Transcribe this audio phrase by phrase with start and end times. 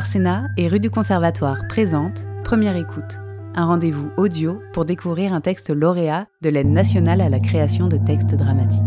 [0.00, 3.18] Arsena et rue du Conservatoire présente Première écoute,
[3.54, 7.98] un rendez-vous audio pour découvrir un texte lauréat de l'aide nationale à la création de
[7.98, 8.80] textes dramatiques.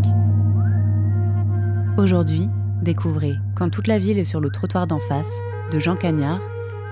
[1.98, 2.48] Aujourd'hui,
[2.82, 5.30] découvrez Quand toute la ville est sur le trottoir d'en face
[5.70, 6.40] de Jean Cagnard,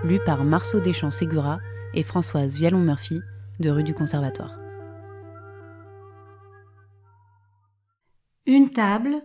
[0.04, 1.59] lu par Marceau Deschamps-Ségura
[1.93, 3.23] et Françoise Vialon-Murphy
[3.59, 4.57] de rue du Conservatoire.
[8.46, 9.16] Une table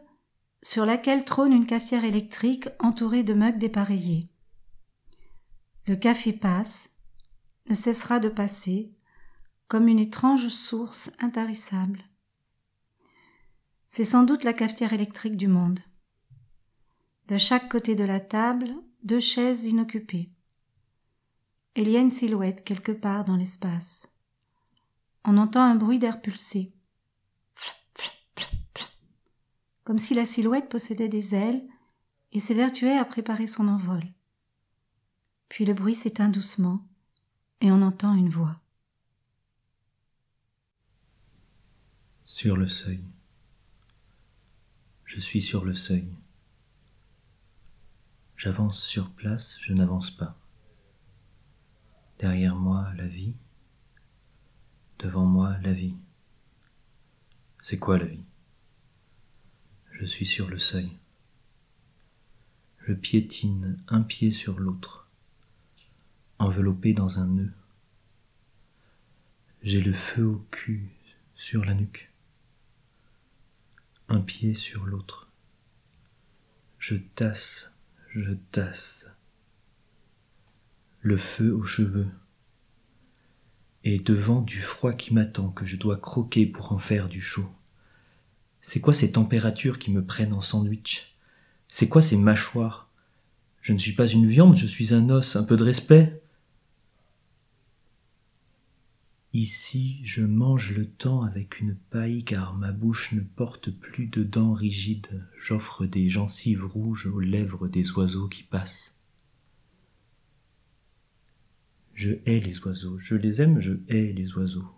[0.63, 4.31] sur laquelle trône une cafetière électrique entourée de mugs dépareillés.
[5.87, 6.97] Le café passe,
[7.69, 8.93] ne cessera de passer,
[9.69, 12.03] comme une étrange source intarissable.
[13.87, 15.79] C'est sans doute la cafetière électrique du monde.
[17.29, 20.29] De chaque côté de la table, deux chaises inoccupées.
[21.77, 24.13] Il y a une silhouette quelque part dans l'espace.
[25.23, 26.73] On entend un bruit d'air pulsé.
[29.85, 31.65] Comme si la silhouette possédait des ailes
[32.33, 34.03] et s'évertuait à préparer son envol.
[35.57, 36.85] Puis le bruit s'éteint doucement
[37.61, 38.59] et on entend une voix.
[42.25, 43.03] Sur le seuil.
[45.05, 46.07] Je suis sur le seuil.
[48.35, 50.37] J'avance sur place, je n'avance pas.
[52.19, 53.33] Derrière moi, la vie.
[54.99, 55.95] Devant moi, la vie.
[57.63, 58.25] C'est quoi la vie?
[59.93, 60.95] Je suis sur le seuil.
[62.85, 65.06] Je piétine un pied sur l'autre
[66.39, 67.51] enveloppé dans un nœud.
[69.63, 70.89] J'ai le feu au cul
[71.35, 72.11] sur la nuque,
[74.07, 75.29] un pied sur l'autre.
[76.79, 77.71] Je tasse,
[78.13, 79.09] je tasse,
[81.01, 82.07] le feu aux cheveux,
[83.83, 87.49] et devant du froid qui m'attend que je dois croquer pour en faire du chaud.
[88.61, 91.15] C'est quoi ces températures qui me prennent en sandwich?
[91.67, 92.89] C'est quoi ces mâchoires?
[93.61, 96.21] Je ne suis pas une viande, je suis un os, un peu de respect
[99.33, 104.23] Ici je mange le temps avec une paille car ma bouche ne porte plus de
[104.23, 108.97] dents rigides, j'offre des gencives rouges aux lèvres des oiseaux qui passent.
[111.93, 114.69] Je hais les oiseaux, je les aime, je hais les oiseaux.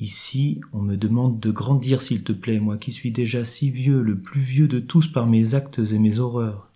[0.00, 4.02] Ici, on me demande de grandir, s'il te plaît, moi qui suis déjà si vieux,
[4.02, 6.70] le plus vieux de tous par mes actes et mes horreurs.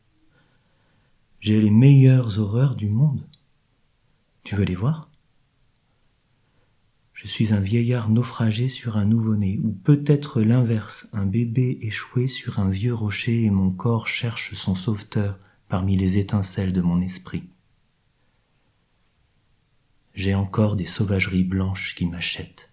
[1.40, 3.26] J'ai les meilleures horreurs du monde.
[4.44, 5.10] Tu veux les voir?
[7.18, 12.60] Je suis un vieillard naufragé sur un nouveau-né, ou peut-être l'inverse, un bébé échoué sur
[12.60, 15.36] un vieux rocher et mon corps cherche son sauveteur
[15.68, 17.42] parmi les étincelles de mon esprit.
[20.14, 22.70] J'ai encore des sauvageries blanches qui m'achètent.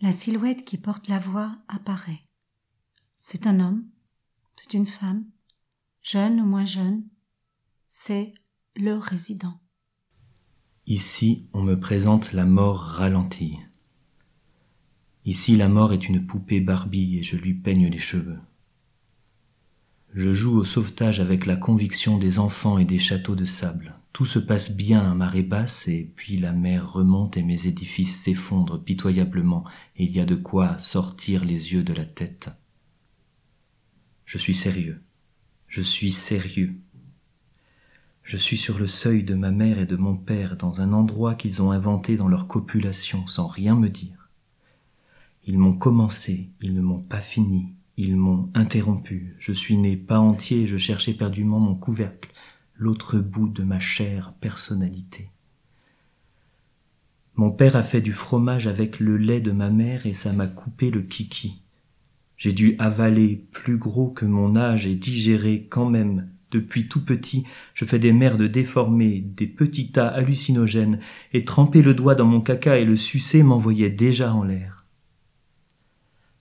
[0.00, 2.22] La silhouette qui porte la voix apparaît.
[3.20, 3.84] C'est un homme,
[4.56, 5.26] c'est une femme,
[6.00, 7.04] jeune ou moins jeune,
[7.86, 8.32] c'est
[8.76, 9.61] le résident.
[10.92, 13.56] Ici, on me présente la mort ralentie.
[15.24, 18.38] Ici, la mort est une poupée Barbie et je lui peigne les cheveux.
[20.12, 23.94] Je joue au sauvetage avec la conviction des enfants et des châteaux de sable.
[24.12, 28.24] Tout se passe bien à marée basse et puis la mer remonte et mes édifices
[28.24, 29.64] s'effondrent pitoyablement
[29.96, 32.50] et il y a de quoi sortir les yeux de la tête.
[34.26, 35.00] Je suis sérieux.
[35.68, 36.76] Je suis sérieux.
[38.22, 41.34] Je suis sur le seuil de ma mère et de mon père dans un endroit
[41.34, 44.28] qu'ils ont inventé dans leur copulation sans rien me dire.
[45.44, 49.34] Ils m'ont commencé, ils ne m'ont pas fini, ils m'ont interrompu.
[49.38, 52.30] Je suis né pas entier, je cherchais perdument mon couvercle,
[52.76, 55.30] l'autre bout de ma chère personnalité.
[57.34, 60.46] Mon père a fait du fromage avec le lait de ma mère et ça m'a
[60.46, 61.62] coupé le kiki.
[62.36, 67.44] J'ai dû avaler plus gros que mon âge et digérer quand même depuis tout petit,
[67.74, 71.00] je fais des merdes déformées, des petits tas hallucinogènes,
[71.32, 74.86] et tremper le doigt dans mon caca et le sucer m'envoyait déjà en l'air.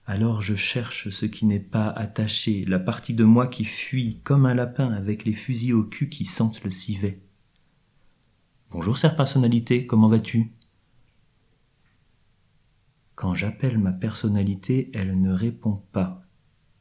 [0.05, 4.45] Alors je cherche ce qui n'est pas attaché, la partie de moi qui fuit comme
[4.45, 7.21] un lapin avec les fusils au cul qui sentent le civet.
[8.71, 10.51] Bonjour, chère personnalité, comment vas-tu?
[13.15, 16.20] Quand j'appelle ma personnalité, elle ne répond pas.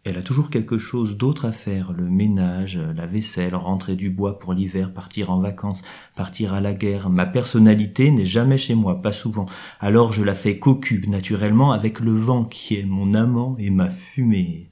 [0.02, 4.38] Elle a toujours quelque chose d'autre à faire, le ménage, la vaisselle, rentrer du bois
[4.38, 5.82] pour l'hiver, partir en vacances,
[6.16, 7.10] partir à la guerre.
[7.10, 9.44] Ma personnalité n'est jamais chez moi, pas souvent.
[9.78, 13.90] Alors je la fais cocu, naturellement, avec le vent qui est mon amant et ma
[13.90, 14.70] fumée.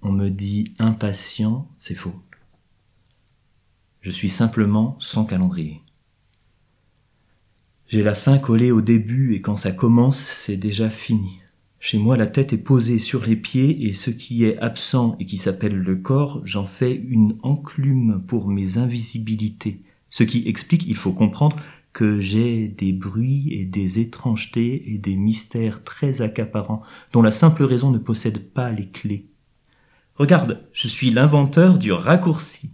[0.00, 2.14] On me dit impatient, c'est faux.
[4.00, 5.82] Je suis simplement sans calendrier.
[7.88, 11.40] J'ai la fin collée au début et quand ça commence, c'est déjà fini.
[11.78, 15.26] Chez moi, la tête est posée sur les pieds et ce qui est absent et
[15.26, 19.82] qui s'appelle le corps, j'en fais une enclume pour mes invisibilités.
[20.08, 21.56] Ce qui explique, il faut comprendre,
[21.92, 26.82] que j'ai des bruits et des étrangetés et des mystères très accaparants
[27.14, 29.30] dont la simple raison ne possède pas les clés.
[30.14, 32.72] Regarde, je suis l'inventeur du raccourci.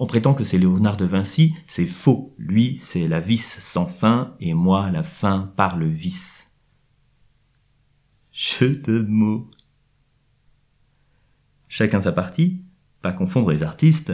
[0.00, 2.34] On prétend que c'est Léonard de Vinci, c'est faux.
[2.36, 6.43] Lui, c'est la vis sans fin, et moi, la fin par le vice.
[8.34, 9.48] Jeu de mots.
[11.68, 12.60] Chacun sa partie,
[13.00, 14.12] pas confondre les artistes.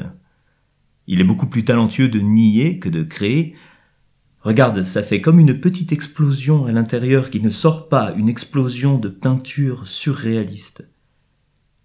[1.08, 3.56] Il est beaucoup plus talentueux de nier que de créer,
[4.42, 8.96] Regarde, ça fait comme une petite explosion à l'intérieur qui ne sort pas, une explosion
[8.96, 10.88] de peinture surréaliste.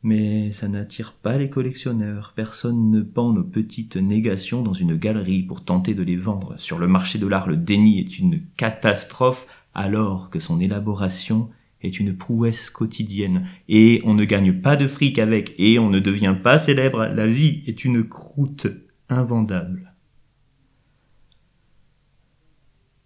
[0.04, 5.44] Mais ça n'attire pas les collectionneurs, personne ne pend nos petites négations dans une galerie
[5.44, 6.56] pour tenter de les vendre.
[6.58, 11.50] Sur le marché de l'art, le déni est une catastrophe alors que son élaboration
[11.86, 16.00] est une prouesse quotidienne, et on ne gagne pas de fric avec, et on ne
[16.00, 18.68] devient pas célèbre, la vie est une croûte
[19.10, 19.94] invendable.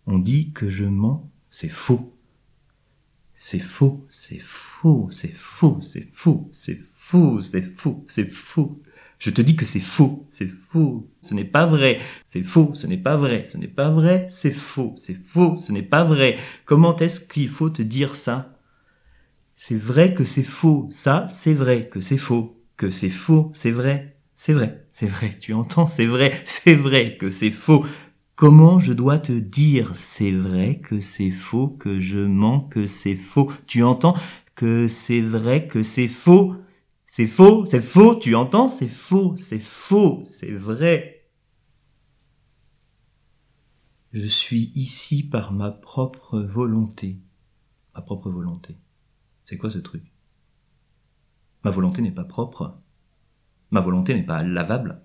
[0.06, 2.16] On dit que je mens, c'est faux.
[3.38, 8.82] C'est faux, c'est faux, c'est faux, c'est faux, c'est faux, c'est faux, c'est faux.
[9.18, 12.88] Je te dis que c'est faux, c'est faux, ce n'est pas vrai, c'est faux, ce
[12.88, 16.38] n'est pas vrai, ce n'est pas vrai, c'est faux, c'est faux, ce n'est pas vrai.
[16.66, 18.59] Comment est-ce qu'il faut te dire ça?
[19.62, 23.72] C'est vrai que c'est faux, ça, c'est vrai que c'est faux, que c'est faux, c'est
[23.72, 27.86] vrai, c'est vrai, c'est vrai, tu entends, c'est vrai, c'est vrai que c'est faux,
[28.36, 33.18] Comment je dois te dire c'est vrai que c'est faux, que je mens, que c'est
[33.18, 33.52] faux?
[33.68, 34.16] Tu entends?
[34.56, 36.56] Que c'est vrai, que c'est faux.
[37.06, 38.70] C'est faux, c'est faux, tu entends?
[38.70, 41.28] C'est faux, c'est faux, c'est vrai.
[44.14, 47.18] Je suis ici par ma propre volonté.
[47.96, 48.78] Ma propre volonté.
[49.50, 50.04] C'est quoi ce truc?
[51.63, 52.78] Ma volonté n'est pas propre.
[53.72, 55.01] Ma volonté n'est pas lavable.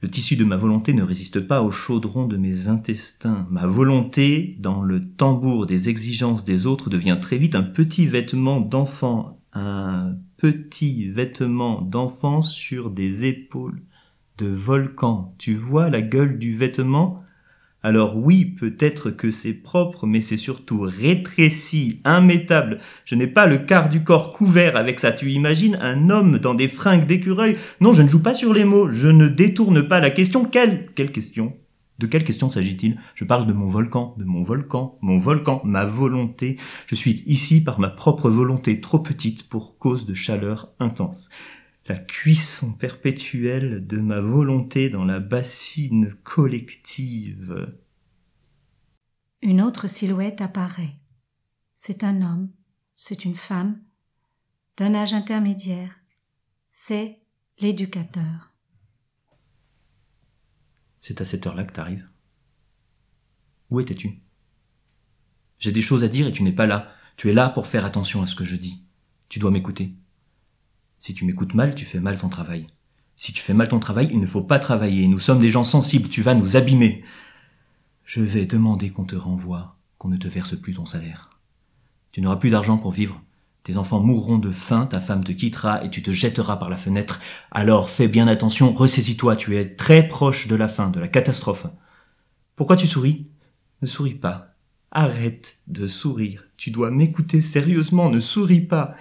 [0.00, 3.48] Le tissu de ma volonté ne résiste pas au chaudron de mes intestins.
[3.50, 8.60] Ma volonté, dans le tambour des exigences des autres, devient très vite un petit vêtement
[8.60, 13.82] d'enfant, un petit vêtement d'enfant sur des épaules
[14.38, 15.34] de volcan.
[15.38, 17.16] Tu vois la gueule du vêtement?
[17.84, 22.78] Alors oui, peut-être que c'est propre, mais c'est surtout rétréci, immétable.
[23.04, 25.12] Je n'ai pas le quart du corps couvert avec ça.
[25.12, 27.58] Tu imagines un homme dans des fringues d'écureuil?
[27.82, 28.88] Non, je ne joue pas sur les mots.
[28.90, 30.46] Je ne détourne pas la question.
[30.46, 31.52] Quelle, quelle question?
[31.98, 32.98] De quelle question s'agit-il?
[33.14, 36.56] Je parle de mon volcan, de mon volcan, mon volcan, ma volonté.
[36.86, 41.28] Je suis ici par ma propre volonté, trop petite pour cause de chaleur intense.
[41.86, 47.76] La cuisson perpétuelle de ma volonté dans la bassine collective.
[49.42, 50.96] Une autre silhouette apparaît.
[51.76, 52.50] C'est un homme,
[52.96, 53.82] c'est une femme,
[54.78, 56.00] d'un âge intermédiaire.
[56.70, 57.20] C'est
[57.58, 58.54] l'éducateur.
[61.00, 62.08] C'est à cette heure-là que t'arrives.
[63.68, 64.22] Où étais-tu?
[65.58, 66.86] J'ai des choses à dire et tu n'es pas là.
[67.18, 68.86] Tu es là pour faire attention à ce que je dis.
[69.28, 69.94] Tu dois m'écouter.
[71.04, 72.66] Si tu m'écoutes mal, tu fais mal ton travail.
[73.14, 75.06] Si tu fais mal ton travail, il ne faut pas travailler.
[75.06, 77.04] Nous sommes des gens sensibles, tu vas nous abîmer.
[78.04, 81.28] Je vais demander qu'on te renvoie, qu'on ne te verse plus ton salaire.
[82.10, 83.20] Tu n'auras plus d'argent pour vivre.
[83.64, 86.78] Tes enfants mourront de faim, ta femme te quittera et tu te jetteras par la
[86.78, 87.20] fenêtre.
[87.50, 91.66] Alors fais bien attention, ressaisis-toi, tu es très proche de la fin, de la catastrophe.
[92.56, 93.28] Pourquoi tu souris?
[93.82, 94.54] Ne souris pas.
[94.90, 96.43] Arrête de sourire.
[96.56, 98.96] Tu dois m'écouter sérieusement, ne souris pas.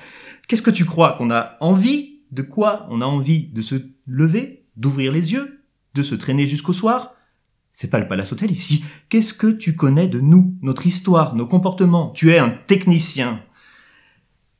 [0.47, 4.65] Qu'est-ce que tu crois qu'on a envie De quoi On a envie de se lever,
[4.75, 7.13] d'ouvrir les yeux, de se traîner jusqu'au soir?
[7.71, 8.83] C'est pas le Palace Hotel ici.
[9.09, 12.11] Qu'est-ce que tu connais de nous, notre histoire, nos comportements?
[12.11, 13.43] Tu es un technicien.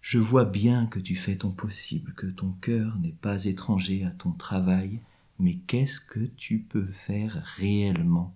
[0.02, 4.10] Je vois bien que tu fais ton possible, que ton cœur n'est pas étranger à
[4.10, 5.00] ton travail,
[5.40, 8.36] mais qu'est-ce que tu peux faire réellement?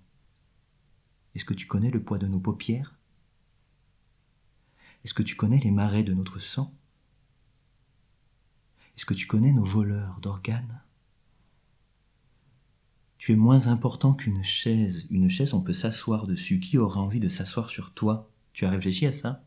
[1.36, 2.97] Est-ce que tu connais le poids de nos paupières?
[5.04, 6.74] Est-ce que tu connais les marais de notre sang?
[8.96, 10.82] Est-ce que tu connais nos voleurs d'organes?
[13.18, 15.06] Tu es moins important qu'une chaise.
[15.10, 16.60] Une chaise, on peut s'asseoir dessus.
[16.60, 18.32] Qui aura envie de s'asseoir sur toi?
[18.54, 19.44] Tu as réfléchi à ça?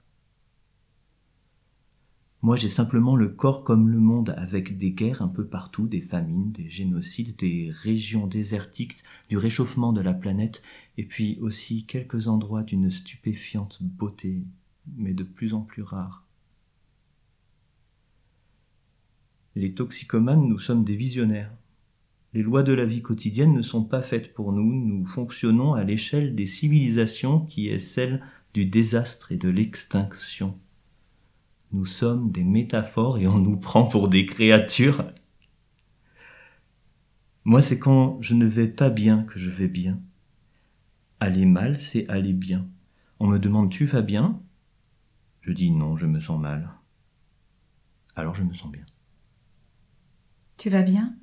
[2.43, 6.01] Moi, j'ai simplement le corps comme le monde, avec des guerres un peu partout, des
[6.01, 10.63] famines, des génocides, des régions désertiques, du réchauffement de la planète,
[10.97, 14.43] et puis aussi quelques endroits d'une stupéfiante beauté,
[14.97, 16.25] mais de plus en plus rares.
[19.57, 21.53] Les toxicomanes, nous sommes des visionnaires.
[22.33, 25.83] Les lois de la vie quotidienne ne sont pas faites pour nous, nous fonctionnons à
[25.83, 28.23] l'échelle des civilisations qui est celle
[28.55, 30.57] du désastre et de l'extinction.
[31.73, 35.05] Nous sommes des métaphores et on nous prend pour des créatures.
[37.45, 40.01] Moi, c'est quand je ne vais pas bien que je vais bien.
[41.21, 42.67] Aller mal, c'est aller bien.
[43.19, 44.41] On me demande Tu vas bien?
[45.51, 46.71] Je dis non, je me sens mal.
[48.15, 48.87] Alors je me sens bien.
[50.57, 51.17] Tu vas bien?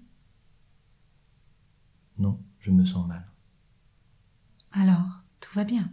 [2.17, 3.25] Non, je me sens mal.
[4.73, 5.89] Alors, tout va bien?